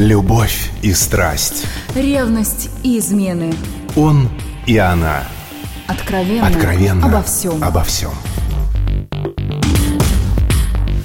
[0.00, 1.66] Любовь и страсть.
[1.94, 3.52] Ревность и измены.
[3.96, 4.30] Он
[4.64, 5.24] и она.
[5.88, 6.46] Откровенно.
[6.46, 7.06] Откровенно.
[7.06, 7.62] Обо всем.
[7.62, 8.12] Обо всем.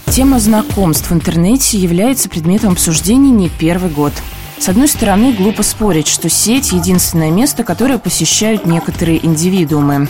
[0.06, 4.14] Тема знакомств в интернете является предметом обсуждений не первый год.
[4.60, 10.08] С одной стороны, глупо спорить, что сеть– единственное место, которое посещают некоторые индивидуумы.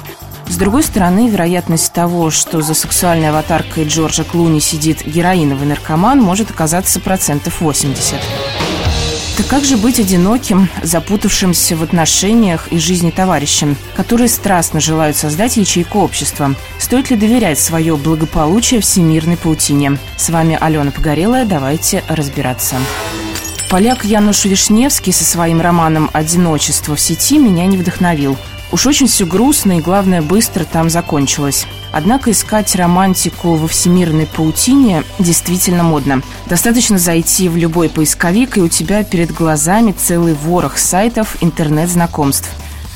[0.48, 6.52] С другой стороны, вероятность того, что за сексуальной аватаркой Джорджа Клуни сидит героиновый наркоман, может
[6.52, 8.20] оказаться процентов 80.
[9.38, 15.58] Так как же быть одиноким, запутавшимся в отношениях и жизни товарищам, которые страстно желают создать
[15.58, 16.56] ячейку общества?
[16.80, 19.98] Стоит ли доверять свое благополучие всемирной паутине?
[20.16, 22.78] С вами Алена Погорелая, давайте разбираться.
[23.70, 28.38] Поляк Януш Вишневский со своим романом «Одиночество в сети» меня не вдохновил.
[28.72, 31.68] Уж очень все грустно и, главное, быстро там закончилось.
[31.96, 36.22] Однако искать романтику во всемирной паутине действительно модно.
[36.46, 42.50] Достаточно зайти в любой поисковик, и у тебя перед глазами целый ворох сайтов интернет-знакомств.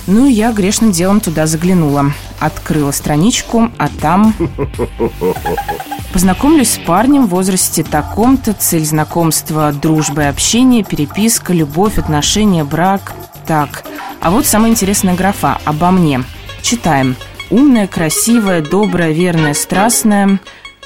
[0.06, 2.12] Ну и я грешным делом туда заглянула.
[2.42, 4.36] Открыла страничку, а там...
[6.12, 13.14] Познакомлюсь с парнем в возрасте таком-то, цель знакомства, дружба и общение, переписка, любовь, отношения, брак.
[13.48, 13.86] Так,
[14.20, 16.22] а вот самая интересная графа «Обо мне».
[16.62, 17.16] Читаем.
[17.50, 20.40] Умная, красивая, добрая, верная, страстная.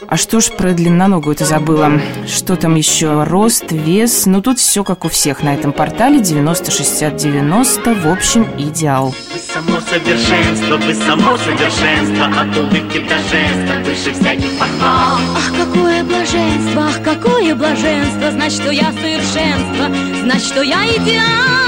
[0.08, 1.92] А что ж про длинноногую это забыла?
[2.28, 3.24] Что там еще?
[3.24, 4.26] Рост, вес.
[4.26, 6.20] Ну, тут все как у всех на этом портале.
[6.20, 8.02] 90-60-90.
[8.02, 9.14] В общем, идеал.
[9.34, 16.04] Вы само совершенство, вы само совершенство От улыбки до женства, выше всяких похвал Ах, какое
[16.04, 19.90] блаженство, ах, какое блаженство Знать, что я совершенство,
[20.24, 21.63] знать, что я идеал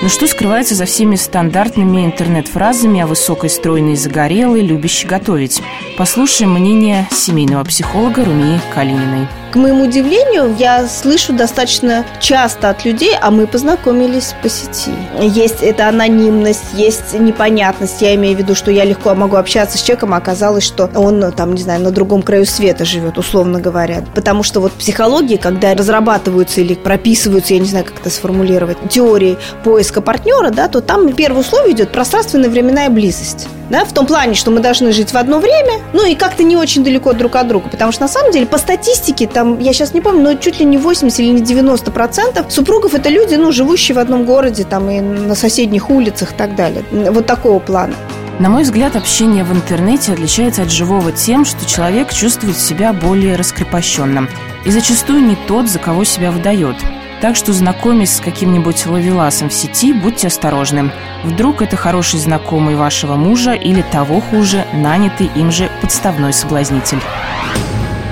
[0.00, 5.60] Но что скрывается за всеми стандартными интернет-фразами о высокой, стройной, загорелой, любящей готовить?
[5.96, 9.26] Послушаем мнение семейного психолога Румии Калининой.
[9.58, 14.92] Моему удивлению, я слышу достаточно часто от людей, а мы познакомились по сети.
[15.20, 18.00] Есть эта анонимность, есть непонятность.
[18.00, 21.32] Я имею в виду, что я легко могу общаться с человеком, а оказалось, что он,
[21.32, 24.04] там, не знаю, на другом краю света живет, условно говоря.
[24.14, 29.38] Потому что вот психологии, когда разрабатываются или прописываются, я не знаю, как это сформулировать, теории
[29.64, 33.48] поиска партнера, да, то там первое условие идет пространственная временная близость.
[33.70, 36.56] Да, в том плане, что мы должны жить в одно время, ну и как-то не
[36.56, 39.92] очень далеко друг от друга, потому что на самом деле по статистике, там, я сейчас
[39.92, 43.52] не помню, но чуть ли не 80 или не 90 процентов супругов это люди, ну,
[43.52, 46.84] живущие в одном городе, там, и на соседних улицах и так далее.
[46.90, 47.94] Вот такого плана.
[48.38, 53.36] На мой взгляд, общение в интернете отличается от живого тем, что человек чувствует себя более
[53.36, 54.28] раскрепощенным
[54.64, 56.76] и зачастую не тот, за кого себя выдает–
[57.20, 60.92] так что, знакомясь с каким-нибудь ловеласом в сети, будьте осторожны.
[61.24, 67.00] Вдруг это хороший знакомый вашего мужа или того хуже, нанятый им же подставной соблазнитель.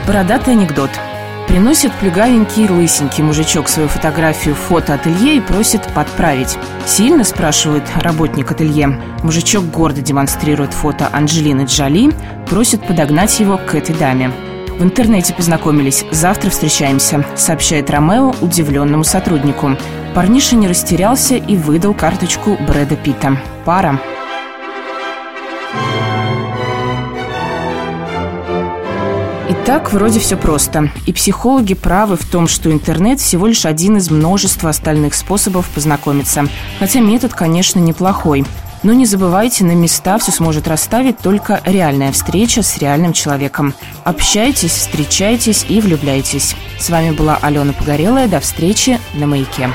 [0.07, 0.91] Бородатый анекдот.
[1.47, 6.59] Приносит плюгавенький лысенький мужичок свою фотографию в фотоателье и просит подправить.
[6.87, 9.01] «Сильно?»– спрашивает работник ателье.
[9.23, 12.13] Мужичок гордо демонстрирует фото Анджелины Джоли,
[12.49, 14.33] просит подогнать его к этой даме.
[14.79, 16.05] В интернете познакомились.
[16.11, 19.77] Завтра встречаемся»,— сообщает Ромео удивленному сотруднику.
[20.15, 23.39] Парниша не растерялся и выдал карточку Брэда Питта.
[23.65, 23.99] Пара.
[29.49, 30.91] Итак, вроде все просто.
[31.07, 36.47] И психологи правы в том, что интернет всего лишь один из множества остальных способов познакомиться.
[36.79, 38.45] Хотя метод, конечно, неплохой.
[38.87, 43.75] Но не забывайте, на места все сможет расставить только реальная встреча с реальным человеком.
[44.05, 46.55] Общайтесь, встречайтесь и влюбляйтесь.
[46.79, 48.29] С вами была Алена Погорелая.
[48.29, 49.71] До встречи на «Маяке».